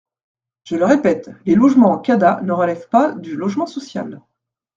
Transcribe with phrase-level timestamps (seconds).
[0.63, 4.19] Je le répète: les logements en CADA ne relèvent pas du logement social.